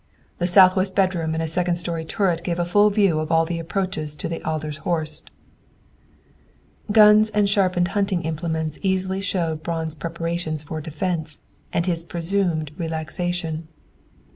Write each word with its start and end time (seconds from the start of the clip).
"The 0.39 0.47
southwest 0.47 0.95
bedroom 0.95 1.35
and 1.35 1.47
second 1.47 1.75
story 1.75 2.05
turret 2.05 2.41
gave 2.43 2.57
a 2.57 2.89
view 2.89 3.19
of 3.19 3.31
all 3.31 3.43
of 3.43 3.49
the 3.49 3.59
approaches 3.59 4.15
to 4.15 4.27
the 4.27 4.41
Adler's 4.43 4.77
Horst." 4.77 5.29
Guns 6.91 7.29
and 7.29 7.47
sharpened 7.47 7.89
hunting 7.89 8.23
implements 8.23 8.79
easily 8.81 9.21
showed 9.21 9.61
Braun's 9.61 9.93
preparations 9.93 10.63
for 10.63 10.81
defense, 10.81 11.37
and 11.71 11.85
his 11.85 12.03
presumed 12.03 12.71
relaxation. 12.79 13.67